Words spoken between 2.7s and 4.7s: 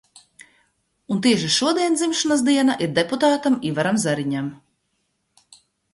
ir deputātam Ivaram Zariņam.